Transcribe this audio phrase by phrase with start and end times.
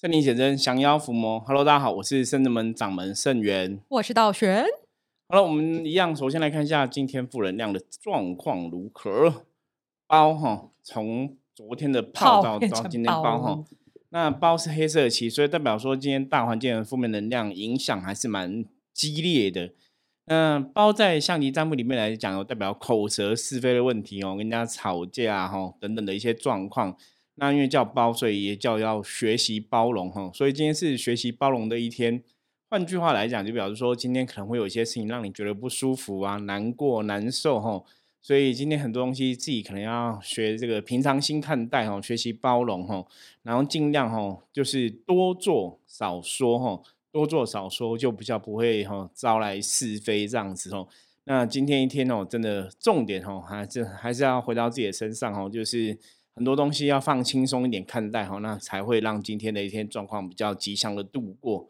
[0.00, 3.80] 圣灵写真降妖伏魔，Hello，大家好，我是圣子门掌门圣元。
[3.88, 4.64] 我是道玄。
[5.28, 9.42] 好了，我们一样，首先来看一下今天负能量的状况如何。
[10.06, 13.64] 包哈，从昨天的泡到到今天包哈，
[14.10, 19.72] 那包是黑色的旗，所以代表说今天大环境的负面能量影响还是蛮激烈的。
[20.26, 26.96] 那包在象棋占卜里面来讲，有代表口舌是非的问题哦，跟人家吵架哈等等的一些状况。
[27.38, 30.30] 那因为叫包，所以也叫要学习包容哈。
[30.34, 32.22] 所以今天是学习包容的一天。
[32.70, 37.82] 换句话来讲，就表示说今天可能会有一些事情让你觉得不舒服啊、难过、难受哈。
[38.20, 43.06] 所以今天很多东西自己可能要学这个平常心看待哈，学习包容哈，
[43.42, 50.86] 然后尽量哈就是多做少说哈，多做少说就比较不会哈招来是非这样子哦。
[51.24, 55.96] 那今天一天哦，真的重点哦，还是还是要回到自己的身上哦，就是。
[56.38, 61.68] 很多东西要放轻松一点看待哈，那才会让今天的一天状况比较吉祥的度过。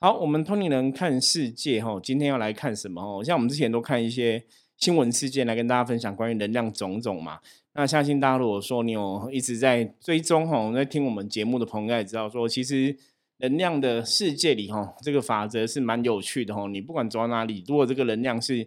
[0.00, 3.22] 好，我们通灵人看世界哈，今天要来看什么哦？
[3.22, 4.44] 像我们之前都看一些
[4.76, 7.38] 新闻事件来跟大家分享关于能量种种嘛。
[7.74, 12.96] 那相信大家如果说你有一直在追踪哈，在听我们节目的朋友也知道说，其实
[13.36, 16.66] 能量的世界里哈，这个法则是蛮有趣的哈。
[16.66, 18.66] 你不管走到哪里，如果这个能量是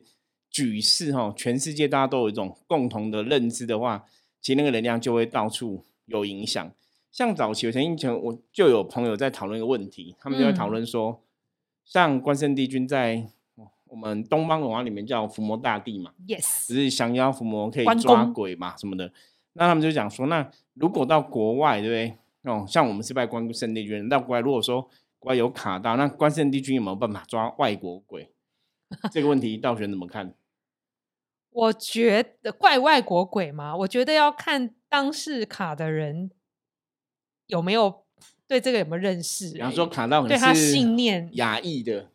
[0.49, 4.05] 举世哈，全世界大家都有一种共同的认知的话。
[4.41, 6.71] 其实那个能量就会到处有影响。
[7.11, 11.21] 像早期我曾经前我就有朋友在讨论一个问题，他们就在讨论说，
[11.85, 13.27] 像关圣帝君在
[13.85, 19.11] 我们东方文化里面叫伏魔大帝嘛，yes，只是降妖伏魔可以抓鬼嘛什么的。
[19.53, 22.51] 那他们就讲说，那如果到国外，对不对？
[22.51, 24.81] 哦，像我们是拜关圣帝君，到国外如果说
[25.19, 28.29] 国外有卡到，那关圣帝君有没有办法抓外国鬼？
[29.11, 30.33] 这个问题道玄怎么看？
[31.51, 36.31] 我觉得怪外国鬼嘛，我觉得要看当事卡的人
[37.47, 38.05] 有没有
[38.47, 39.51] 对这个有没有认识。
[39.51, 42.09] 然后说卡到对他信念压抑的，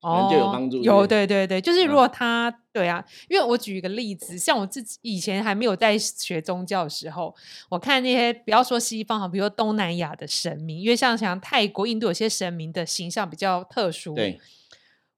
[0.00, 0.82] 哦，就有帮助。
[0.82, 7.34] 有对对对，就是如果他对啊，因为我举一个例子，像我自己以前还没有在学宗教的时候，
[7.70, 14.38] 我看那些不要说西方哈，比如说东南亚的神明，因为像像泰国、印度有些神明的形象比较特殊，对，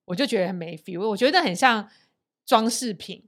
[0.05, 1.89] 我就觉得很没 feel，我觉得很像
[2.45, 3.23] 装饰品。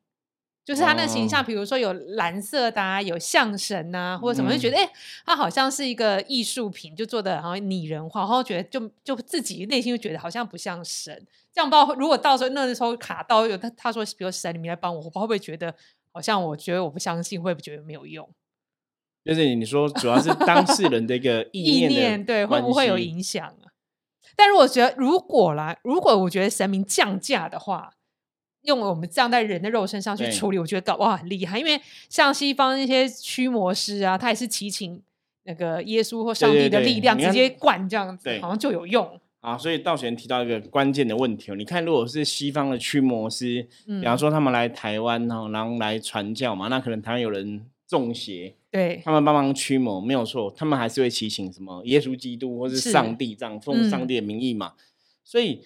[0.68, 4.90] 就是他那形象，比如说有蓝色的啊，有象神呐，或者什么，就觉得哎，
[5.26, 11.26] 他好像是一个艺术品，就做的好像拟人化，然后觉得就就自己内心就觉得好像不像神。
[11.54, 15.74] 这样不知道如果到时候那时候卡到有他他说，比如神里面来帮我，我会不会觉得
[16.12, 18.30] 好像我觉得我不相信，会不会觉得没有用？
[19.24, 23.72] 就是你说主要是当事人的一个 意念，对，会不会有影响啊？
[24.36, 27.94] 但如果觉得如果啦，如果我觉得神明降价的话。
[28.68, 31.58] 用我们这样在人的肉身上去处理，我觉得哇很厉害。
[31.58, 31.80] 因为
[32.10, 35.02] 像西方那些驱魔师啊，他也是祈请
[35.44, 39.58] 那个耶稣或上帝的力量直接灌这样子，好像就有用啊。
[39.58, 54.74] 所以道玄提到一个关键的问题哦，你看如果是西方的驱魔师，比方说他们来台湾哦，然后来传教嘛，那可能台湾有人中邪，对他们帮忙驱魔没有错，他们还是会祈请什么耶稣基督或是上帝这样奉上帝的名义嘛，
[55.24, 55.62] 所以。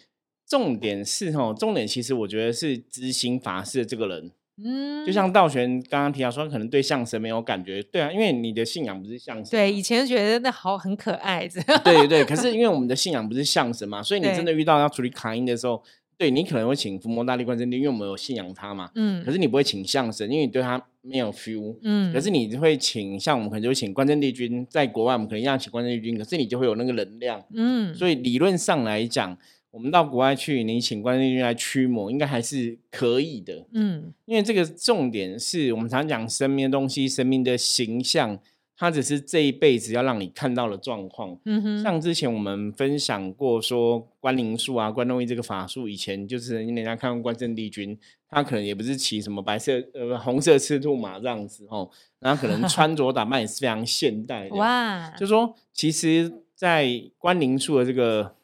[0.51, 4.29] 重点是哈，重点其实我觉得是知心法师的这个人，
[4.61, 15.81] 嗯，就像道玄刚刚提到说，可能对相声没有感觉，对啊，因为你的信仰不是相声，对，以前觉得那好很可爱，对对对，可 是因为我们的信仰不是相声嘛，所以你真的遇到要处理卡音的时候，
[16.17, 29.37] 对你可能会请伏魔大力观世音，因为我们有信仰他嘛，嗯，可是你不会请相声，因为你对他没有 feel，嗯，可是你会请像我们可能就会请关正帝君，在国外我们可能一样请关正帝君，可是你就会有那个能量，嗯，所以理论上来讲。
[29.71, 33.65] 我们到国外去，你请关圣帝君来驱魔，应该还是可以的。
[33.71, 38.37] 嗯，因为这个重点是我们常讲生命的东西，生命的形象，
[38.75, 41.37] 它只是这一辈子要让你看到的状况。
[41.45, 47.97] 嗯哼，像之前我们分享过说关灵术啊、关东医这个法术，以前就是人家看过关圣帝君，
[48.29, 51.89] 他可能也不是骑什么白色呃红色赤兔马这样子哦，
[52.19, 54.55] 然后可能 穿着打扮也是非常现代的。
[54.57, 58.35] 哇，就说其实，在关灵术的这个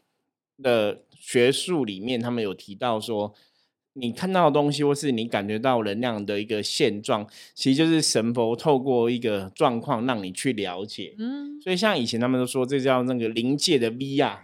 [0.63, 1.01] 的。
[1.27, 3.33] 学术里面，他们有提到说，
[3.95, 11.15] 你看到的东西，或是你感觉到能量的一个现状，其实就是神佛透过一个状况让你去了解。
[11.19, 14.37] 嗯，所以像以前他们都说，这叫那个临界的 VR，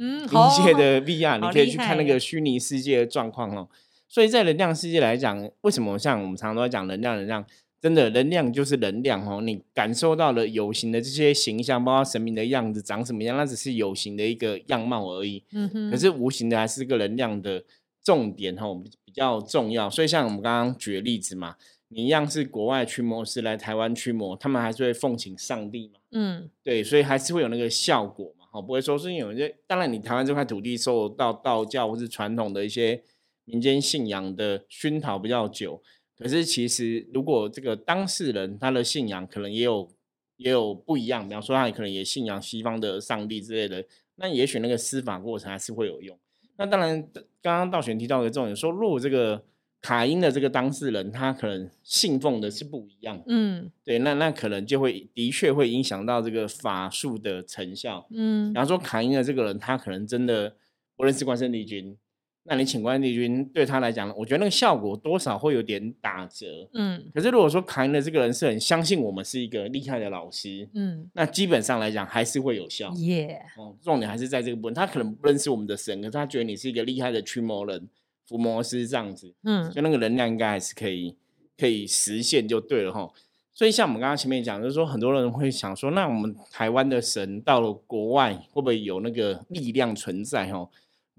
[0.00, 3.68] 嗯，临界的 VR， 你可以去看那个虚拟世界的状况哦。
[4.08, 7.44] 所以在能量世界来讲，为什么像我们常常都在讲能量，能量？
[7.82, 15.42] 真的能量就是能量哦，你感受到了有形的这些形象，包括神明的样子长什么样，那只是有形的一个样貌而已。
[15.50, 15.90] 嗯哼。
[15.90, 17.64] 可是无形的还是个能量的
[18.04, 19.90] 重点哦，比较重要。
[19.90, 21.56] 所以像我们刚刚举的例子嘛，
[21.88, 25.98] 你一样是国外驱魔师来台湾驱魔，他们还是会奉请上帝嘛。
[26.12, 26.48] 嗯。
[26.62, 28.46] 对，所以还是会有那个效果嘛。
[28.52, 33.02] 哦，不会说是因为这当然你台湾这块土地受到道教或是传统的一些
[33.44, 35.82] 民间信仰的熏陶比较久，
[36.18, 39.90] 可是其实如果这个当事人他的信仰可能也有
[40.36, 43.84] 也有不一样，比方说他可能也信仰西方的上帝之类的，
[44.16, 46.18] 那也许那个司法过程还是会有用。
[46.56, 47.02] 那当然，
[47.40, 49.44] 刚刚道玄提到的重点说，如果这个。
[49.84, 60.54] 卡因的这个当事人，他可能信奉的是不一样，嗯，对，那那可能就会的确会影响到这个法术的成效，嗯，然后说卡因的这个人，他可能真的
[60.94, 61.96] 不认识关圣帝君，
[62.44, 77.88] 那你请关圣帝君对他来讲，我觉得那个效果多少会有点打折，嗯，可是如果说卡因的这个人是很相信我们是一个厉害的老师，嗯，那基本上来讲还是会有效，耶，哦，重点还是在这个部分，他可能不认识我们的神，可是他觉得你是一个厉害的驱魔人。
[78.24, 81.14] 伏魔师这样子，嗯，就那个能量应该还是可以
[81.58, 83.10] 可以实现就对了哈。
[83.52, 90.50] 所以像我们刚刚前面讲，就是说很多人会想说，那我们台湾的神到了国外会不会有那个力量存在？
[90.50, 90.66] 哈，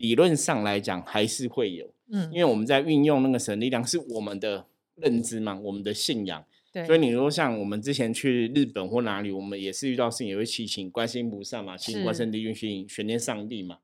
[0.03, 4.65] 理论上来讲还是会有，嗯，因为我们在运用那个神力量是我们的
[4.95, 6.43] 认知嘛，我们的信仰。
[6.73, 13.77] 对，所以你说像我们之前去日本或哪里，我们也是遇到事情也会祈请观世音菩萨嘛，请观世音帝君，请玄天上帝嘛。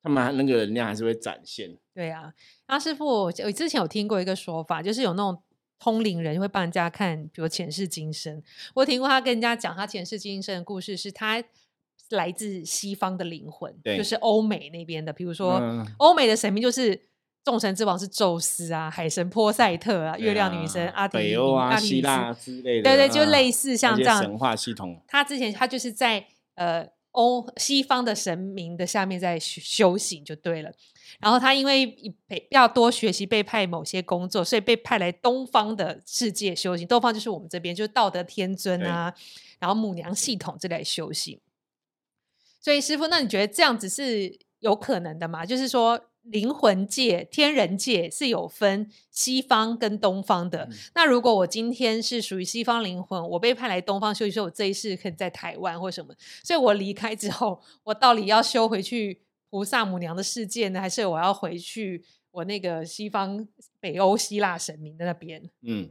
[0.00, 1.76] 他们那个能量还是会展现。
[1.92, 2.32] 对啊，
[2.66, 5.42] 阿师傅，我之前有听过一个说法，就是有那种
[5.80, 8.40] 通灵人会帮人家看，比如前世今生。
[8.74, 11.42] 我听过他跟人家讲他前世今生的故事，是他
[12.14, 15.12] 来自西方的灵魂，就是欧美那边的。
[15.12, 15.60] 比如说，
[15.98, 17.00] 欧美的神明就是
[17.44, 25.00] 众神之王是宙斯啊，海神波塞特啊，月亮女神阿北欧啊、希腊之类的，对对，就类似像这样神话系统。
[25.06, 26.26] 他之前他就是在
[26.56, 26.88] 呃。
[27.14, 30.72] 欧西方的神明的下面在修行就对了，
[31.20, 31.86] 然后他因为
[32.26, 36.84] 被要多学习被派某些工作，所以被派来东方的世界修行。
[36.84, 39.14] 东方就是我们这边，就是道德天尊啊，
[39.60, 41.38] 然后母娘系统这类修行。
[42.64, 45.44] 所以师傅，那你觉得这样子是有可能的吗？
[45.44, 46.00] 就是说。
[46.24, 50.66] 灵魂界、天人界是有分西方跟东方的。
[50.94, 59.20] 那如果我今天是属于西方灵魂，我被派来东方修，说我这一世可以在台湾或什么，所以我离开之后，我到底要修回去
[59.50, 63.46] 菩萨母娘的世界呢，还是我要回去我那个西方
[63.78, 65.50] 北欧希腊神明的那边？
[65.60, 65.90] 嗯。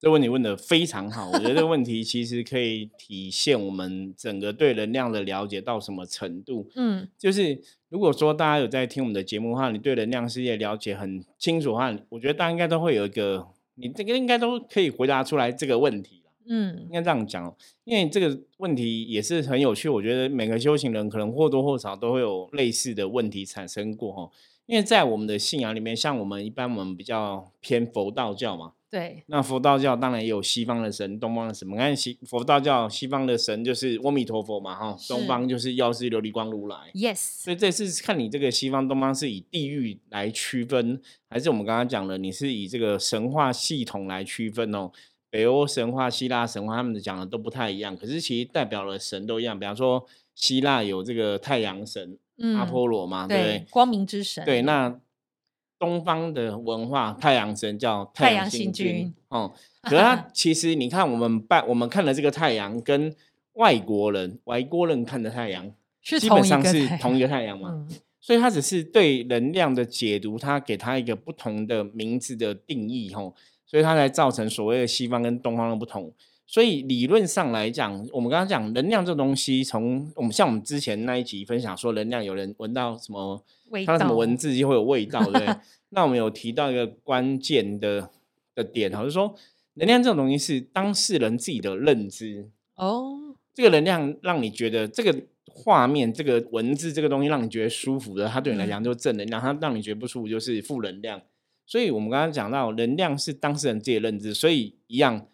[0.00, 6.68] 这问题问的非常好，我觉得这个问题其实可以体现我们整个对能量的了解到什么程度。
[6.74, 7.58] 嗯，就是
[7.88, 13.46] 如果说大家有在听我们的节目的话，你对能量世界了解很清楚的话，我觉得大家应该都会有一个，
[13.76, 19.88] 你这个应该都可以回答出来这个问题嗯，应该这样讲，因为这个问题也是很有趣。
[19.88, 24.30] 我觉得每个修行人可能或多或少都会有类似的问题产生过哈。
[24.66, 28.72] 因为在我们的信仰里面，像我们一般我们比较偏佛道教嘛。
[28.94, 31.68] 对，那佛道教当然也有西方的神、东方的神。
[31.68, 36.76] 我看西佛道教西方的神就是阿弥陀佛嘛，哈，东方就是药师琉璃光如来。
[36.94, 44.92] Yes，所以这次看你这个西方、东方是以地域来区分，还是我们刚刚讲的你是以这个神话系统来区分哦？
[45.28, 49.58] 北欧神话、希腊神话他们的讲的都不太一样，可是其实代表了神都一样。
[49.58, 50.06] 比方说
[50.36, 52.16] 希腊有这个太阳神
[52.56, 54.44] 阿波罗嘛，对，光明之神。
[54.44, 55.00] 对，那。
[55.84, 59.52] 东方的文化，太阳神叫太阳星君哦。
[59.82, 63.14] 可是他 其实，你看我们拜我们看的这个太阳，跟
[63.54, 65.70] 外国人外国人看的太阳，
[66.02, 67.86] 基本上是同一个太阳嘛。
[68.18, 73.34] 所以，它只是对能量的解读，它给它一个不同的名字的定义吼，
[73.66, 76.10] 所以它才造成所谓的西方跟东方的不同。
[76.46, 83.42] 所以理论上来讲，我们刚刚讲能量这东西，从我们像我们之前那一集分享说，能量有人闻到什么，
[83.86, 85.56] 它什么文字就会有味道，对不 对？
[85.88, 88.10] 那我们有提到一个关键的
[88.54, 89.34] 的点，就是说
[89.74, 93.36] 能量这种东西是当事人自己的认知哦。
[93.54, 95.16] 这个能量让你觉得这个
[95.46, 101.22] 画面、这个文字、这个东西让你觉得舒服的，它对你来讲就是正能量；它让你觉得不舒服就是负能量。
[101.64, 105.26] 所以我们刚刚讲到，能量是当事人自己的认知，所以一样。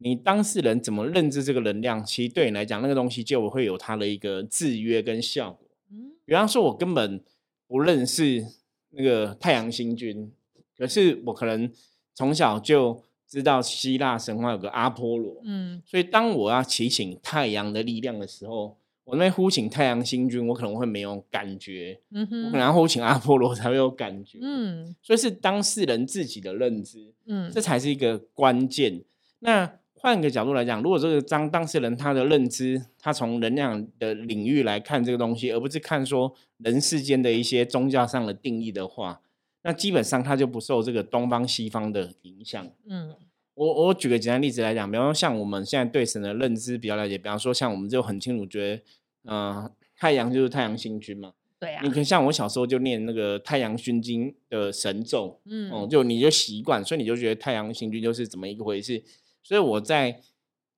[0.00, 2.04] 你当事人怎么认知这个能量？
[2.04, 5.68] 其实对你来讲，那个东西就会有它的一个制约跟效果。
[5.90, 7.20] 嗯，比方说，我根本
[7.68, 8.44] 不认识
[8.90, 10.32] 那个太阳星君，
[10.76, 11.70] 可是我可能
[12.14, 15.40] 从小就知道希腊神话有个阿波罗。
[15.44, 22.00] 嗯，所以当我要祈请太阳的力量的时候，我那边呼请太阳星君，我可能会没有感觉。
[22.10, 24.38] 嗯哼，我可能要呼请阿波罗才会有感觉。
[24.40, 27.12] 嗯，所以是当事人自己的认知。
[27.26, 29.02] 嗯，这才是一个关键。
[29.40, 39.20] 那换个角度来讲，如果这个当当事人他的认知，他从能量的领域来看这个东西，而不是看说人世间的一些宗教上的定义的话，
[39.62, 42.64] 那基本上他就不受这个东方西方的影响。
[42.88, 43.12] 嗯，
[43.54, 48.82] 我我举个简单例子来讲，比方说像我们现在对神的认知比较了解，比方说像我们就很清楚觉得，
[49.24, 51.32] 嗯，太阳就是太阳星君嘛。
[51.58, 59.02] 对啊你，可以像我小时候就念那个太阳熏经的神咒，嗯哦、就你就习惯，所以你就觉得太阳星君就是怎么一个回事。
[59.48, 60.20] 所以我在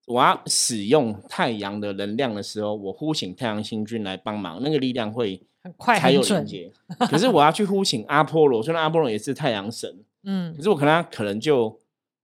[0.07, 6.71] 我要使用太阳的能量的时候，我呼请太阳星君来帮忙，那个力量会很快才有连接。
[7.11, 11.81] 可是我要去呼请阿波罗，虽然阿波罗也是太阳神， 嗯可是我可能可能就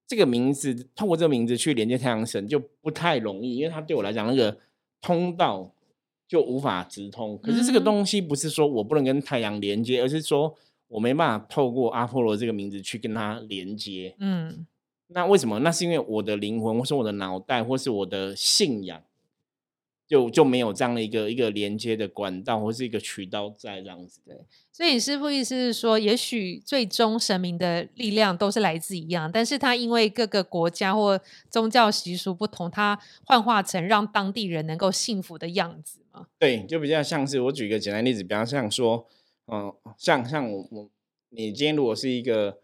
[0.06, 4.56] 这个名字，透过这个名字去连接太阳神就不太容易，因为它对我来讲那个
[5.00, 5.68] 通道
[6.28, 7.36] 就无法直通。
[7.42, 10.54] 可是这个嗯东西不是说我不能跟太阳连接，而是说
[10.86, 14.14] 我没办法透过阿波罗这个名字去跟它连接。
[14.20, 14.64] 嗯
[15.08, 15.60] 那为什么？
[15.60, 19.02] 那是因为我的灵魂，或是我的脑袋，或是我的信仰，
[20.06, 24.20] 就就没有这样的一个一个连接的管道，或是一个渠道在这样子。
[24.24, 24.36] 对，
[24.72, 36.26] 所以师傅意思是说，也许最终神明的力量都是来自一样，但是他因为各个国家或宗教习俗不同，他幻化成让当地人能够幸福的样子嘛。
[36.38, 39.06] 对，就比较像是我举一个简单例子，比方像说，
[39.46, 40.90] 嗯、像像我我
[41.30, 42.58] 你今天如果是一个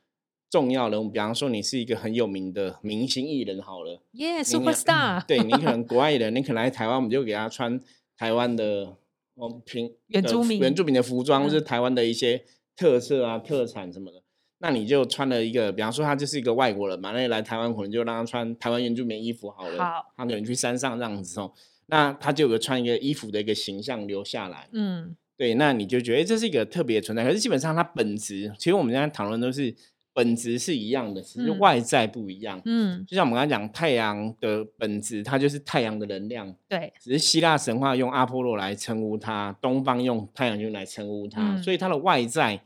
[0.52, 7.80] 重要人物，比方说你是一个很有名的明星艺人好了，耶，super star 对你可能国外人，你可能来台湾，我们就给他穿
[8.18, 8.98] 台湾的
[9.36, 12.44] 哦平原住民原住民的服装，或是嗯台湾的一些
[12.76, 14.22] 特色啊、特产什么的。
[14.58, 19.82] 那你就穿了一个，比方说他就是一个外国人嘛，那你来台湾可能就让他穿台湾原住民衣服好了。
[19.82, 21.50] 好他可能去山上这样子哦，
[21.86, 24.68] 那他就有个穿一个衣服的一个形象留下来。
[24.72, 27.24] 嗯对，那你就觉得诶这是一个特别的存在。
[27.24, 29.74] 可是基本上它本质，其实我们现在讨论都是
[30.14, 32.60] 本质是一样的，只是嗯外在不一样。
[32.66, 42.62] 嗯，就像我们刚才讲，太阳的本质它就是太阳的能量，对，只是希腊神话用阿波罗来称呼它，东方用太阳君来称呼它，嗯所以它的外在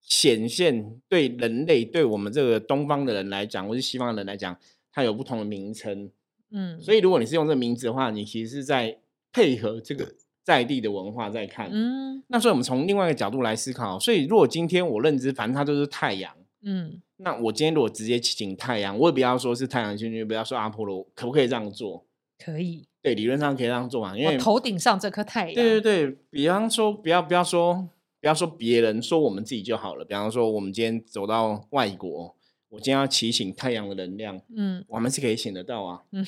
[0.00, 4.56] 显现对人类，对我们这个东方的人来讲，或是西方的人来讲，
[4.90, 6.10] 它有不同的名称。
[6.50, 8.96] 嗯，所以如果你是用这个名字的话，你其实是在
[9.30, 11.68] 配合这个在地的文化在看。
[11.70, 16.34] 嗯那所以我们从另外一个角度来思考，所以如果今天我认知，反正它就是太阳。
[16.62, 22.04] 嗯那我今天如果直接请太阳，我也不要说是太阳星君，不要说阿波罗，可不可以这样做？
[22.38, 27.88] 可以，对，理论上可以这样做嘛，因为头顶上这颗太阳，对对对，比方说不要不要说
[28.20, 30.04] 不要说别人，说我们自己就好了。
[30.04, 32.36] 比方说我们今天走到外国，
[32.68, 36.02] 我今天要提醒太阳的能量，嗯我们是可以请得到啊。
[36.12, 36.24] 嗯，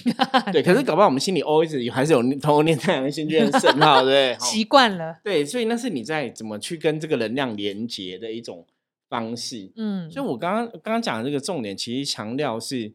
[0.52, 4.36] 对，可是搞不好我们心里 always 还是有偷念太阳星君的神号，对不对？
[4.44, 8.66] 习惯了，对，所以那是你在怎么去跟这个能量连接的一种
[9.10, 9.70] 方式。
[9.76, 12.94] 嗯，所以我刚刚刚刚讲的这个重点，其实强调是，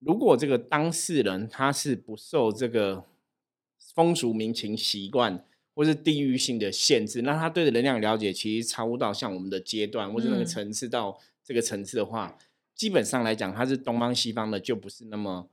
[0.00, 3.04] 如果这个当事人他是不受这个
[3.94, 12.36] 风俗民情习惯或是地域性的限制，那他对的能量了解其实超乎到像我们的阶段或者那个嗯层次到这个层次的话，
[12.74, 15.48] 基本上来讲，他是东方西方的，就不是那么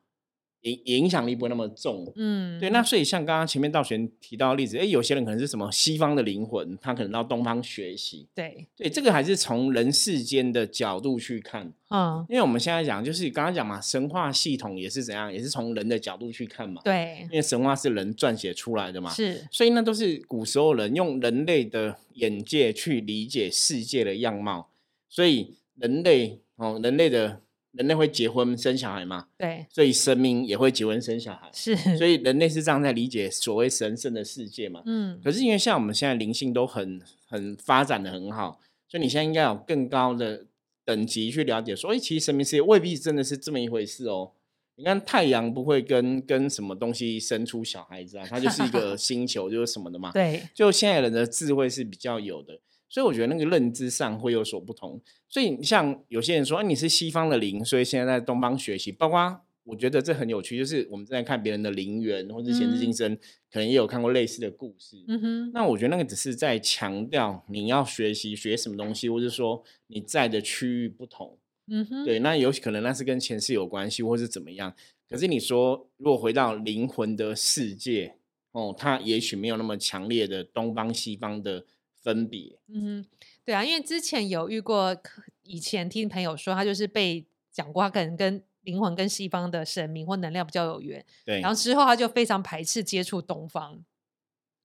[0.61, 2.11] 影影响力不会那么重。
[2.15, 17.27] 嗯，对，那所以像刚刚前面道玄提到的例子，哎，有些人可能是什么西方的灵魂，他可能到东方学习，对，对，这个还是从人世间的角度去看，嗯，因为我们现在讲就是刚刚讲嘛，神话系统也是怎样，也是从人的角度去看嘛，对。
[17.31, 24.69] 因，为神话是人撰写出来的嘛，是，所以那都是古时候人用人类的眼界去理解世界的样貌，
[25.07, 40.45] 所以人类哦，人类的人类会结婚生小孩嘛，对，所以神明也会结婚生小孩，是，所以人类是这样在理解所谓神圣的世界嘛，嗯，可是因为像我们现在灵性都很很发展的很好，所以你现在应该有更高的
[40.83, 44.31] 等级去了解说，哎、其实神明世界未必真的是这么一回事哦。
[44.75, 50.09] 你看太阳不会跟跟什么东西生出小孩子啊，它就是一个 星球，就是什么的嘛。
[50.13, 52.57] 对，就现在人的智慧是比较有的，
[52.89, 54.99] 所以我觉得那个认知上会有所不同。
[55.29, 63.15] 所以像有些人说，啊、你是西方的灵，所以现在在东方学习，包括我觉得这很有趣，就是我们在看别人的灵缘或者前世今嗯生，
[63.51, 64.97] 可能也有看过类似的故事。
[65.07, 71.37] 嗯哼，那我觉得那个只是在强调你要学习学什么东西，或者说你在的区域不同。
[71.71, 74.73] 嗯哼，对，那有可能那是跟前世有关系，或是怎么样。
[75.07, 78.15] 可是你说，如果回到灵魂的世界，
[78.51, 81.65] 哦，它也许没有那么强烈的东方西方的
[82.01, 82.59] 分别。
[82.67, 83.05] 嗯，
[83.43, 84.95] 对啊，因为之前有遇过，
[85.43, 93.83] 以前听朋友说，他就是被讲过，他可能跟灵魂跟西方的神明或能量比较有缘，对，然后之后他就非常排斥接触东方，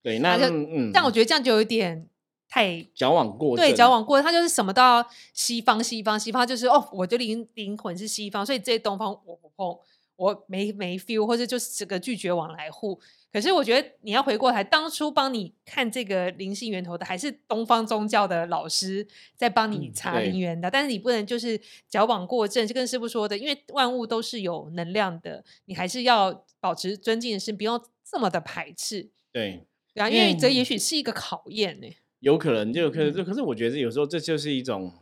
[0.03, 1.11] 对，那那就嗯，嗯但我。
[1.11, 2.07] 觉得这样就有点
[2.47, 4.05] 太矫枉过对正矫枉。
[4.05, 9.77] 过，他就是什么都要西方西方西方，他就是哦，我的灵灵魂是西方，所以这些东方我不碰，
[10.15, 12.99] 我没没 feel，或者就是这个拒绝往来户。
[13.31, 19.05] 可是我觉得你要回过来，当初帮你看这个灵性源头的，还是东方宗教的老师
[19.35, 20.71] 在帮你嗯查对灵源的。
[20.71, 29.09] 但是你不能就是矫枉过正，就跟师傅说的，因为万物都是有能量的，你还是要保持尊敬的心，不用这么的排斥。
[29.33, 31.87] 对，对啊，因为这也许是一个考验呢。
[32.19, 34.93] 有可能，就可能，可是我觉得有时候这就是一种，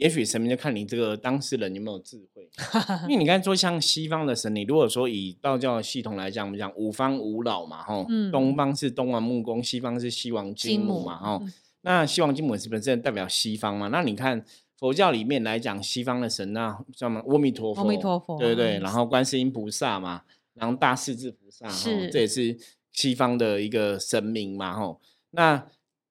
[0.00, 2.48] 也许神明就看你这个当事人有没有智慧。
[3.04, 11.42] 因为你刚才说像西方的神，你如果说以道教系统来讲，我们讲五方五老嘛，哈，东方是东王木工，西方是西王金母嘛，哈，
[11.82, 13.88] 那西王金母是本身代表西方嘛？
[13.88, 14.44] 那你看
[14.78, 17.20] 佛教里面来讲，西方的神那叫什么？
[17.26, 20.22] 阿弥陀佛，阿弥陀佛，对对，然后观世音菩萨嘛，
[20.54, 22.56] 然后大势至菩萨，是，这也是
[22.92, 24.96] 西方的一个神明嘛，哈，
[25.30, 25.66] 那。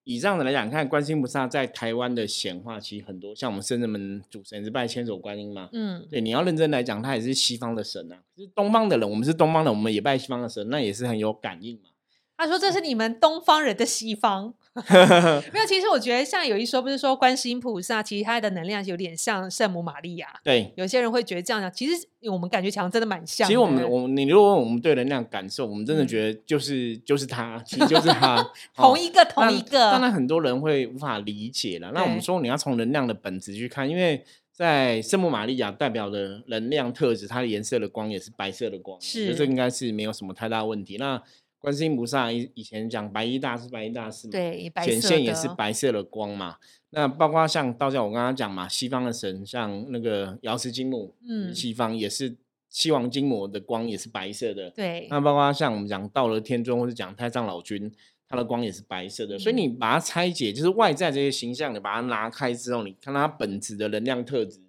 [0.08, 8.16] 以这样的来讲，看观世音菩萨在台湾的显化其实很多，像我们圣人门主神是拜千手观音嘛，嗯，对，你要认真来讲，他也是西方的神啊。
[8.34, 11.90] 可是东方的人，我们是东方人，我们也拜西方的神，那也是很有感应嘛。
[12.38, 14.54] 他说：“这是你们东方人的西方。”
[15.54, 20.28] 没有，其实我觉得像有一说，不是说观世音菩萨，其实他的能量有点像圣母玛利亚。
[20.44, 23.48] 对，有些人会觉得这样讲，其实我们感觉强真的蛮像。
[23.48, 29.92] 其实我们，我你如果问我们对能量感受，我们真的觉得就是就是他，其实就是他， 同一个同一个。
[29.92, 31.92] 当然很多人会无法理解了。
[31.94, 40.98] 那我们说你要从能量的本质去看，因为在圣母玛利亚代表的能量特质，它的颜色的光也是白色的光，是这应该是没有什么太大问题。
[40.98, 41.22] 那
[41.68, 46.56] 观世音菩萨以以前讲白衣大士，白衣大士嘛，对，显现也是白色的光嘛。
[46.92, 52.38] 那包括像道教，我刚刚讲嘛，西方的神像那个瑶池金母，嗯，西方也是
[52.70, 54.70] 西王金母的光也是白色的。
[54.70, 57.92] 对，那包括像我们讲道了天尊或者讲太上老君，
[58.30, 59.38] 他的光也是白色的。
[59.38, 64.62] 所以你把它拆解，就是外在这些形象，你把它拿开之后，你看它本质的能量特质，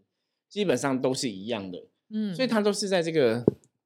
[0.49, 1.81] 基本上都是一样的。
[2.11, 3.45] 嗯，所以它都是在这个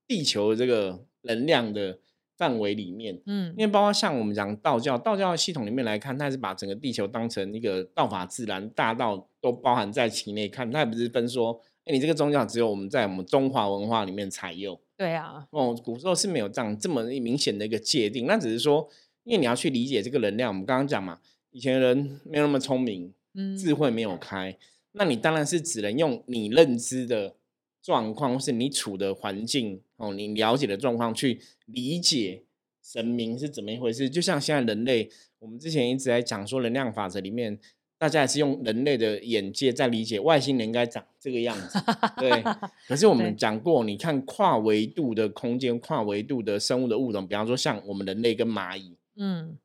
[0.09, 1.99] 地球这个能量的。
[2.43, 14.77] 范围里面，嗯，因为包括像我们讲道教，道教系统里面来看，它是把整个地球当成一个道法自然大道都包含在其内看，它也不是分说，哎，你这个宗教只有我们在我们中华文化里面才有。
[14.97, 18.89] 对啊，哦，古时候是没有这样这么明显的一个界定，那只是说，
[19.23, 21.21] 因为你要去理解这个能量，我们刚刚讲嘛，
[21.53, 24.59] 以前人没有那么聪明，嗯，智慧没有开，
[24.95, 27.37] 那你当然是只能用你认知的。
[27.83, 32.45] 状况或是你处的环境哦，你了解的状况去理解
[32.81, 34.09] 神明是怎么一回事。
[34.09, 37.59] 就像现在人类，我们之前一直在讲说能量法则里面，
[37.99, 41.79] 大家也是用人类的眼界在理解外星人应该长这个样子。
[42.19, 42.31] 对，
[42.87, 49.59] 可是我们讲过，你看跨维度的空间、跨维度的生物的物种，比方说像我们人类跟蚂蚁，嗯，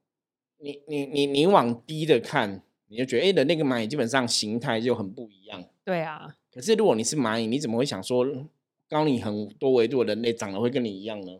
[0.60, 5.63] 你你你你往低的看，你就觉得哎，人类跟蚂蚁基本上形态就很不一样。
[5.84, 6.36] 对啊。
[6.58, 8.26] 可是，如果你是蚂蚁，你怎么会想说
[8.89, 11.32] 高你很多维度的人类长得会跟你一样呢？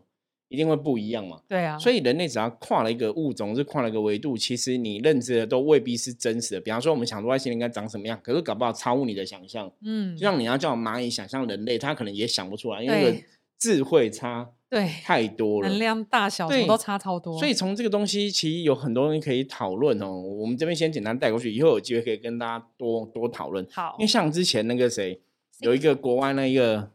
[0.48, 1.42] 一定会不一样嘛？
[1.48, 1.76] 对啊。
[1.76, 6.60] 所以人类只要跨了一个物种，是跨了一个维度，其实你认知的都未必是真实的。
[6.60, 9.68] 比方说，我们想说外星人应该长什么样，可是搞不好超乎你的想象。
[9.82, 10.16] 嗯。
[10.16, 13.24] 就像你要叫蚂蚁想象人类，他可能也想不出来，因为
[13.58, 14.52] 智慧差。
[14.70, 17.38] 对，太多了，能量大小什么都差超多。
[17.38, 20.12] 所以从这个东西，其实有很多东西可以讨论哦。
[20.12, 23.66] 我们这边先简单带过去，以后有机会可以跟大家多多讨论。
[23.70, 25.22] 好，因为像之前那个谁，
[25.60, 26.90] 有一个国外那一个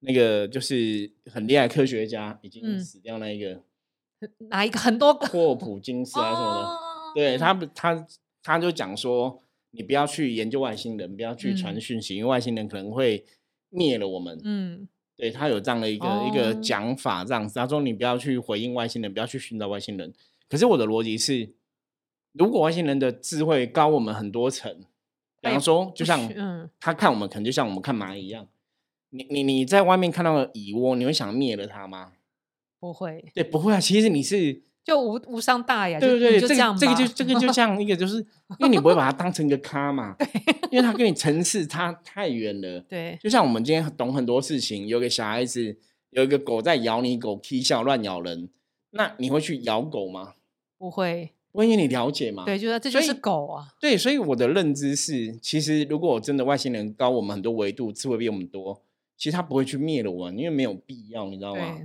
[0.00, 3.62] 那个就是很厉害科学家已经死掉那一个，
[4.50, 7.14] 哪一个很多霍普金斯啊什么的？
[7.14, 8.06] 对他他
[8.42, 13.24] 他就讲说，你不要去研究外星人，不要去传讯息，因为外星人可能会
[13.70, 14.38] 灭了我们。
[14.44, 14.86] 嗯。
[15.16, 20.12] 对他有这样的一个一个讲法，这样子，他说你不要去回应外星人，不要去寻找外星人。
[20.48, 21.52] 可是我的逻辑是，
[22.32, 24.84] 如果外星人的智慧高我们很多层，
[25.40, 26.20] 比方说，就像
[26.80, 28.46] 他看我们，可能就像我们看蚂蚁一样。
[29.10, 32.12] 你你你在外面看到蚁窝，你会想灭了它吗？
[32.80, 33.24] 不会。
[33.34, 33.80] 对，不会啊。
[33.80, 34.62] 其实你是。
[34.84, 38.18] 就无无伤大雅，对对对，这个这个就这个就像一个，就是
[38.58, 40.14] 因为你不会把它当成一个咖嘛，
[40.70, 42.80] 因为它跟你层次差太远了。
[42.86, 45.74] 对，就像我们今天懂很多事情，有个小孩子
[46.10, 48.50] 有一个狗在咬你，狗踢笑乱咬人，
[48.90, 50.34] 那你会去咬狗吗？
[50.76, 52.44] 不会，因为你了解嘛。
[52.44, 53.68] 对，就是这就是狗啊。
[53.80, 58.82] 对，所以我的认知是，其实如果真的外星人高我们很多维度，智慧比我们多，
[59.16, 61.78] 其实他不会去灭了我们，因为没有必要，你知道吗？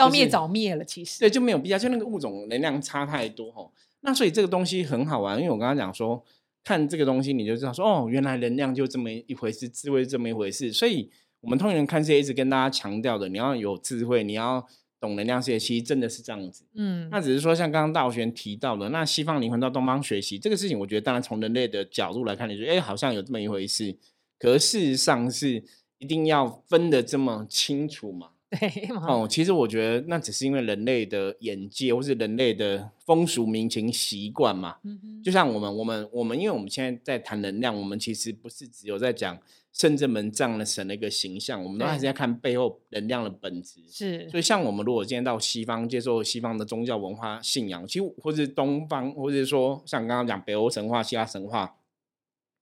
[0.00, 3.70] 要灭早灭了，其实对就没有必要，就那个物种能量差太多哈。
[4.00, 6.24] 那所以这个东西很好玩，因为我刚刚讲说，
[6.64, 10.72] 看这个东西你就知道说，哦，原来能量就这么一回事，智慧这么一回事。
[10.72, 11.10] 所以
[11.40, 14.66] 我们通灵人看这些一直跟大家强调的，你要有智慧，你要
[14.98, 16.64] 懂能量这些，其实真的是这样子。
[16.74, 23.94] 嗯，那只是说像刚刚大玄提到的，那西方灵魂到东方学习这个事情，我觉得当然从人类的角度来看，你觉得哎，好像有这么一回事，
[24.38, 25.62] 可事实上是
[25.98, 28.30] 一定要分的这么清楚嘛？
[28.58, 34.78] 对哦，其实我觉得那只是因为人类的眼界，或是人类的风俗民情习惯嘛。
[34.82, 39.38] 嗯就像我们，我们，我们，因为我们现在在谈能量，我们其实不是只有在讲
[39.72, 43.82] 圣正门这样的神的一个形象，我们都还是在看背后能量的本质。
[43.88, 51.76] 是，所以，像我们如果今天到西方接受西方的宗教文化信仰，其实或是东方，或者说像刚刚讲北欧神话、希腊神话，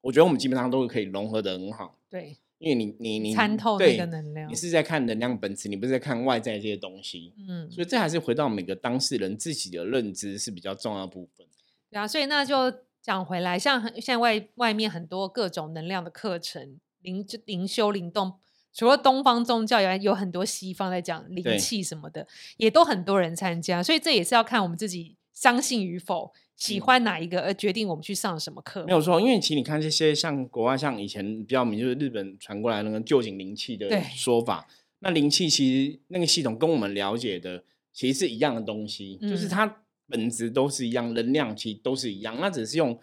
[0.02, 1.96] 我觉得我们基本上都可以融合的很好。
[2.10, 7.32] 对，因为你你你参透那个能量你，是在看能量本质，你不是在看外在这些东西。
[7.48, 11.46] 嗯，所以这还是回到每个当事人自己的认知是比较重要的部分。
[11.90, 18.34] 对啊，所以那就讲回来，像很现在外外面很多各种能量的课程，灵就灵修灵动，
[18.72, 26.80] 除了东方宗教以外，有很多西方在讲灵对气什么的，也都很多人参加，所以这也是要看我们自己相信与否，喜嗯。
[26.82, 28.84] 欢哪一个而决定我们去上什么课。
[28.84, 34.02] 没有错，因为其实你看这些像国外，像以前比较明就是日本传过来那个旧井灵气的对。
[34.14, 34.68] 说法，
[34.98, 39.48] 那灵气其实那个系统跟我们了解的其实是一样的东西，就是嗯。
[39.48, 42.98] 它本质都是一样，能量其实都是一样，那只是用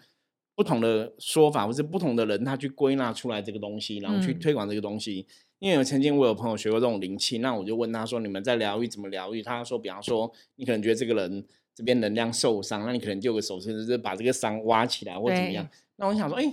[0.54, 4.38] 不同的说法或是不同的人他去归纳出来这个东西，然后去嗯。
[4.38, 5.26] 推广这个东西。
[5.58, 16.52] 因为有曾经我有朋友学过这种灵气，那我就问他说：“你们在疗愈怎么疗愈？”他说：“比方说，你可能觉得这个人这边能量受伤，那你可能就有个手势，就是把这个伤挖起来或怎么样。”那我想说，哎、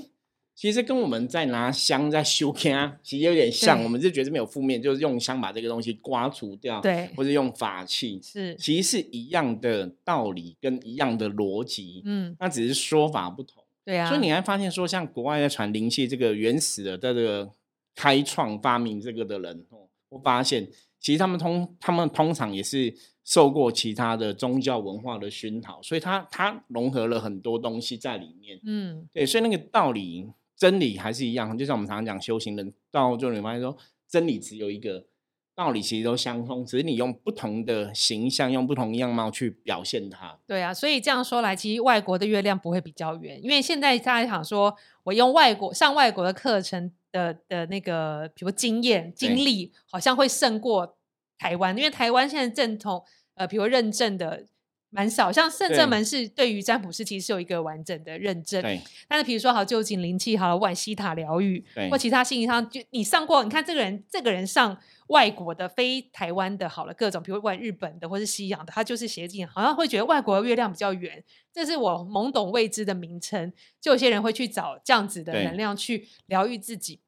[0.56, 3.84] 其实跟我们在拿香在修啊，其实有点像。
[3.84, 13.62] 我们就觉得这没有负面，就是用香把这个东西刮除掉，对或者用法器，是，其实是一样的道理跟一样的逻辑，嗯，那只是说法不同。
[13.84, 17.52] 对啊，所以你还发现说，像国外在传灵气这个原始的这个
[17.96, 20.68] 开创发明这个的人，哦，我发现
[21.00, 28.60] 其实他们通他们通常也是受过其他的宗教文化的熏陶，所以他他融合了很多东西在里面。
[28.66, 33.78] 嗯，对，所以那个道理真理还是一样，就像我们常常讲修行人到最后你发现说，
[34.08, 35.06] 真理只有一个。
[35.56, 40.36] 道理其实都相通，只是你用不同的形象、用不同样貌去表现它。
[40.48, 50.98] 对啊，所以这样说来，其实外国的月亮不会比较圆，因为现在大家想说，我用外国上外国的课程的的那个，比如经验经历，好像会胜过
[51.38, 53.02] 台湾，因为台湾现在正统
[53.36, 54.46] 呃，比如认证的
[54.90, 55.78] 蛮少，像圣对。
[55.78, 58.82] 正门是对于占卜师其实是有一个完整的认证，对。
[59.08, 61.90] 但是比如说好旧景灵气好了，万西塔疗愈对。
[61.90, 77.00] 或其他心理上，就你上过，你看这个人这个人上外国的非台湾的好了，各种比如外日本的或是西洋的，他就是邪进，好像会觉得外国的月亮比较圆，这是我懵懂未知的名称，就有些人会去找这样子的能量去疗愈自己。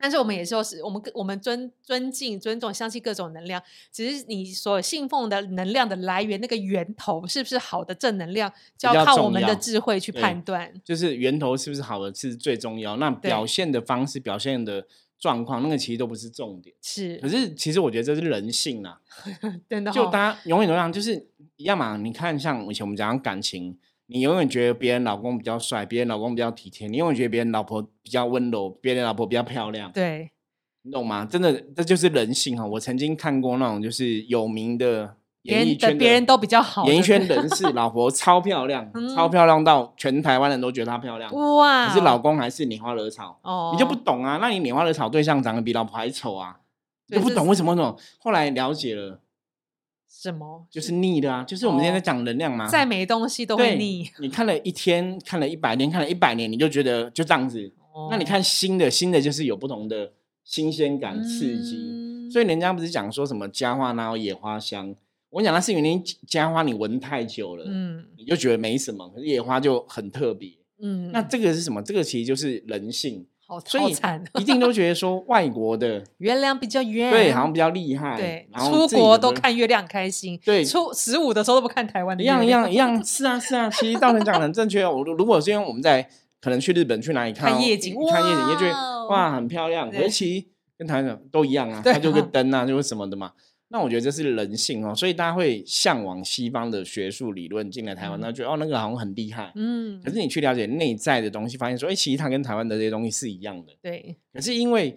[0.00, 10.72] 但是我们也说是我们我们尊尊敬、尊重、相信各种能量，只是你所信奉的能量的来源，那个源头是不是好的正能量，就要靠我们的智慧去判断。
[10.82, 14.86] 就是源头是不是好的是最重要，那表现的方式、表现的
[15.18, 16.74] 状况，那个其实都不是重点。
[16.80, 18.98] 是可是，其实我觉得这是人性啊，
[19.68, 21.98] 真的、哦，就大家永远都一样，就是一样嘛。
[21.98, 23.76] 你看，像以前我们讲感情，
[24.12, 30.30] 你永远觉得别人老公比较帅，别人老公比较体贴，你永远觉得别人老婆比较温柔，别人老婆比较漂亮，对，
[30.82, 31.24] 你懂吗？
[31.24, 32.66] 真的，这就是人性哈。
[32.66, 41.32] 我曾经看过那种就是有名的演艺圈的别人都比较好，演艺圈人士， 老婆超漂亮，嗯超漂亮到全台湾人都觉得她漂亮。
[41.32, 44.38] 哇，可是老公还是拈花惹草，哦，你就不懂啊？
[44.40, 46.56] 那你拈花惹草对象长得比老婆还丑啊，
[47.06, 47.96] 你就不懂为什么那种。
[48.18, 49.20] 后来了解了，
[50.10, 50.66] 什么？
[50.70, 52.66] 就是腻的啊，就是我们现在哦在讲能量嘛。
[52.68, 54.10] 再没东西都会对腻。
[54.18, 57.72] 你看了一天，看了一百年，看了一百年，你就觉得就这样子。
[58.10, 60.12] 那你哦看新的，新的就是有不同的
[60.44, 61.76] 新鲜感、刺激。
[61.76, 64.94] 嗯所以人家不是讲说什么家花哪有野花香？
[65.30, 70.52] 我跟你讲，那是因为你家花你闻太久了，嗯你就觉得没什么，可是野花就很特别。
[70.80, 71.82] 嗯，那这个是什么？
[71.82, 73.92] 这个其实就是人性，好所以，
[74.40, 84.94] 一定都觉得说外国的 月亮比较圆，对好像比较厉害，对，然后出国都看月亮很开心，对出十五的时候都不看台湾的一样一样一样，是啊是啊，其实道人讲的很正确哦。
[84.94, 86.08] 我如如果是因为我们在
[86.40, 90.46] 可能去日本去哪里看夜景看夜景，也觉得哇很漂亮，可对是其
[90.78, 93.32] 跟台湾的都一样啊，它就个啊灯啊，就是什么的嘛。
[93.72, 98.22] 那我觉得这是人性哦，所以大家会向往西方的学术理论进来台湾，嗯。
[98.22, 99.52] 那觉得哦那个好像很厉害。
[99.54, 100.02] 嗯。
[100.02, 103.72] 可，是你去了解内在的东西，发现说，哎，其实它跟台湾的这些东西是一样的。
[103.80, 104.96] 对，可是因为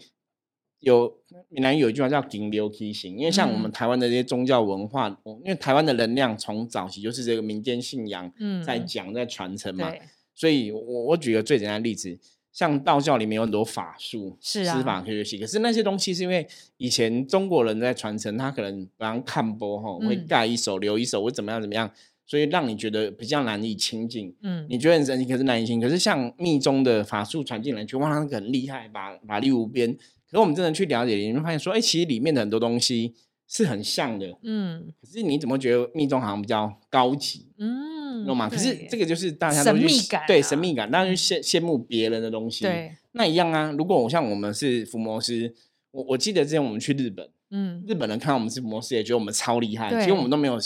[0.80, 3.72] 有闽南语有一句话叫“顶流梯形”，因为像我们嗯。
[3.72, 9.94] 台湾的这些宗教文化，哦因为台湾的能量从早期就是这个民间信仰嗯，在讲、在传承嘛，
[10.34, 12.18] 所以我我举个最简单的例子，
[12.54, 21.90] 像道教里面有很多法术、是啊施法可以学习，可是那些东西是因为以前中国人在传承，他可能不让看播哈，会嗯盖一手留一手，会怎么样怎么样，
[22.28, 24.34] 所以让你觉得比较难以亲近。
[24.44, 25.90] 嗯，你觉得很神奇，可是难以亲近。
[25.90, 29.92] 可是像密宗的法术传进来，觉得哇，那个很厉害，法法力无边。
[29.92, 33.14] 可是我们真的去了解，你会发现说，哎、其实里面的很多东西
[33.48, 37.48] 是很像的，嗯可是你怎么觉得密宗好像比较高级？
[37.58, 38.50] 嗯，懂吗？
[38.50, 43.72] 可是这个就是大家神都去秘感啊对神秘感，大家去羡羡慕别人的东西。，对，那一样啊。
[43.78, 45.54] 如果我像我们是伏魔师，
[45.92, 49.90] 我我记得之前我们去日本，嗯，日本人看到我们是伏魔师，也觉得我们超厉害。
[50.00, 50.58] 其实我们都没有，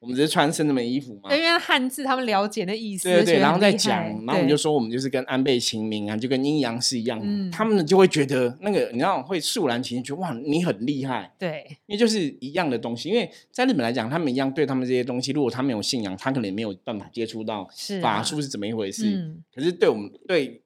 [0.00, 1.34] 我们只是穿圣人们衣服嘛。
[1.34, 13.10] 因为汉字他们了解的意思，对对对，觉得然后再讲，然后我们就对说我们就是跟安倍晴明啊，就跟阴阳师一样，嗯他们就会觉得那个你知道会肃然起敬，觉得哇你很厉害，对因为就是一样的东西。
[13.10, 17.68] 因为在日本来讲，他们一样对他们这些东西，如果他没有信仰，他可能也没有办法接触到
[18.00, 19.06] 法术是怎么一回事。
[19.10, 20.62] 嗯可是对我们对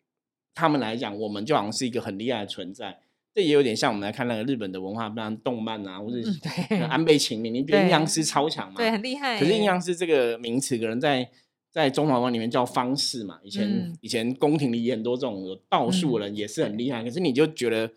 [0.55, 2.99] 他们来讲，我们就好像是一个很厉害的存在。
[3.35, 8.75] 这也有点像我们来看那个日本的文化，不然动漫啊，或者嗯是对安倍晴明，你觉得阴阳师超强嘛？
[8.77, 9.41] 对，很厉害。
[9.41, 11.29] 可是阴阳师这个名词，可能在
[11.73, 13.41] 在中华文化里面叫方式嘛。
[13.43, 17.91] 以前、嗯以前宫廷里很多这种有道术的人也是很厉害，可是你就觉得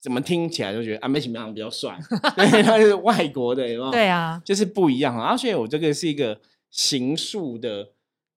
[0.00, 1.98] 怎么听起来就觉得安倍晴明好像比较帅，
[2.34, 3.90] 对，他是外国的，有没有？
[3.92, 5.24] 对啊，就是不一样啊。
[5.26, 6.40] 而且我这个是一个
[6.70, 7.90] 形术的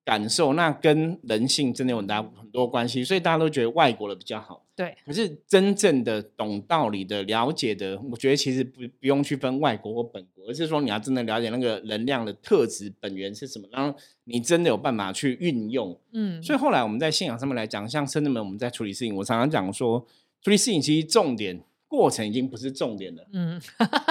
[0.03, 4.62] 感受，那跟人性真的有很大很多关系，所以大家都觉得外国的比较好。
[4.75, 15.99] 对，可是真正的懂道理的、了解的，我觉得其实不不用去分外国或本国，而是说你要真的了解那个能量的特质本源是什么，然后你真的有办法去运用。
[16.13, 20.05] 嗯，所以后来我们在信仰上面来讲，像圣人们我们在处理事情，我常常讲说，
[20.41, 23.61] 处理事情其实重点过程已经不是重点了，嗯，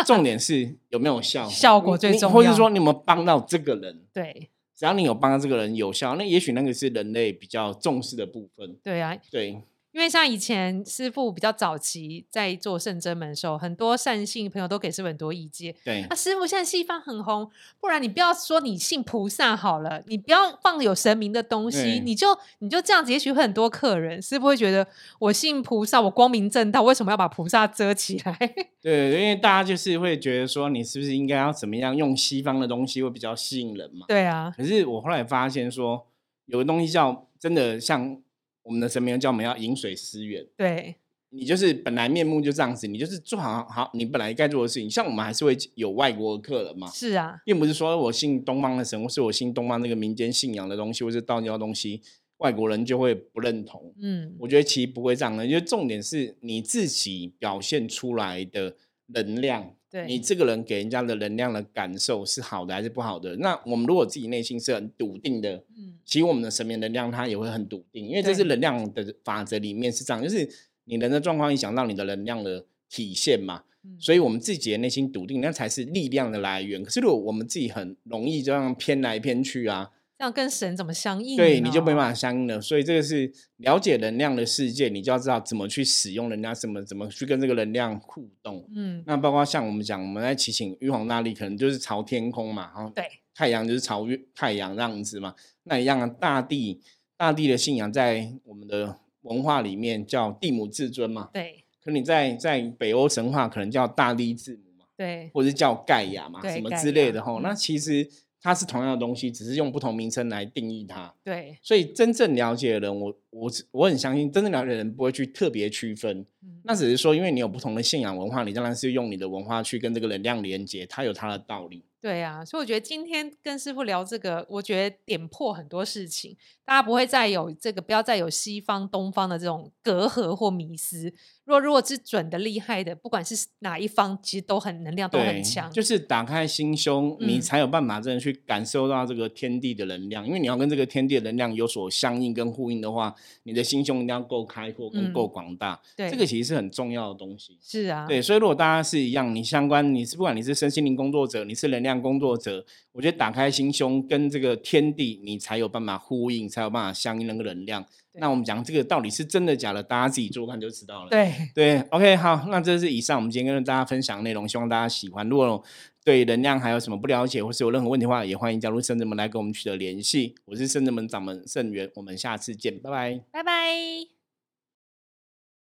[0.07, 4.01] 重点是有没有效， 效果最重要说你有没有帮到这个人。
[4.13, 8.75] 对只要你有帮到这个人有效，那也许那个是人类比较重视的部分。
[8.83, 15.75] 对啊，对，因为像以前师傅比较早期在做圣真门的时候，很多善信朋友都给师傅很多意见。
[15.85, 22.27] 对啊，，师傅现在西方很红，不然你不要说你信菩萨好了，你不要放有神明的东西，你就
[22.61, 24.87] 你就这样子，也许会很多客人，师傅会觉得
[25.19, 28.37] 我信菩萨，我光明正大，为什么要把菩萨遮起来？
[28.81, 34.07] 对，因为大家就是会觉得说，你是不是应该要怎么样用西方的东西会比较吸引人嘛？
[34.09, 36.07] 对啊，可是我后来发现说，
[36.47, 38.19] 有个东西叫真的像
[38.63, 40.97] 我们的神明叫我们要饮水思源，对
[41.31, 44.91] 你就是本来面目就这样子，你就是做好好你本来该做的事情。
[44.91, 52.03] 像我们还是会有外国的客人嘛，是啊，并不是说我信东方的神，或是我信东方那个民间信仰的东西，或是道教的东西，
[52.37, 53.95] 外国人就会不认同。
[53.99, 63.37] 嗯，我觉得其实不会这样的，因为重点是你自己表现出来的能量，对，你这个人给人家的能量的感受是好的还是不好的？
[63.37, 70.49] 那我们如果自己内心是很笃定的，嗯其实我们的神明能量它也会很笃定，因为这是能量的法则里面是这样，就是
[70.85, 73.65] 你人的状况影响到你的能量的体现嘛。
[73.85, 76.83] 嗯所以我们自己的内心笃定，那才是力量的来源。
[76.83, 79.91] 可是如果我们自己很容易这样偏来偏去啊，
[80.23, 81.37] 这样跟神怎么相应？
[81.37, 82.11] 对，你就没办。
[82.11, 82.61] 法相应了。
[82.61, 88.65] 所以这个是了解能量的世界，你就要知道怎么去使用能量，怎么怎么去跟这个能量互动。
[88.73, 93.05] 嗯，那包括像我们讲，我们在祈请玉皇大帝，可能就是朝天空嘛，然后对，
[93.35, 95.35] 太阳就是朝月太阳这样子嘛。
[95.65, 96.81] 那一样啊，大地
[97.17, 101.31] 大地的信仰在我们的文化里面叫地母至尊嘛。
[101.33, 107.41] 对可你在在北欧神话可能叫大地之母嘛，对或者是叫盖亚嘛，什么之类的吼。
[107.41, 108.09] 嗯那其实
[108.43, 111.15] 它是同样的东西，只是用不同名称来定义它。
[111.23, 116.27] 对，所以真正了解的人，我我我很相信，真正了解的人不会去特别区分。
[116.43, 121.85] 嗯那只是说，因为你有不同的信仰文化，你当然是用你的文化去跟这个能量连接，它有它的道理。
[122.01, 131.13] 对啊，所以我觉得今天跟师傅聊这个，我觉得点破很多事情，大家不会再有这个，不要再有西方、东方的这种隔阂或迷思。
[131.45, 135.69] 如果如果是准的、厉害的，不管是哪一方，其实都很能量都很强。
[135.73, 140.25] 就是打开心胸，你嗯才有办法真的去感受到这个天地的能量。
[140.25, 145.81] 因为你要跟这个天地的能量有所相应跟呼应的话，你的心胸一定要够开阔跟嗯够广大。
[145.97, 147.59] 对，这个其实是很重要的东西。
[147.61, 157.85] 是啊，对，所以如果大家是一样，你相关，你是不管你是身心灵工作者，你是能量工作者，我觉得打开心胸跟这个天地，你才有办法呼应，才有办法相应那个能量。
[158.13, 161.09] 对那我们讲这个到底是真的假的，大家自己做看就知道了。
[161.09, 165.27] 对对，OK，好，那这是以上我们今天跟大家分享的内容，希望大家喜欢。
[165.29, 165.63] 如果
[166.05, 170.35] 对能量还有什么不了解，或是有任何问题的话，也欢迎加入圣人门来跟我们取得联系。
[170.45, 173.21] 我是圣人门掌门盛元，我们下次见，拜拜。
[173.31, 174.22] 拜拜。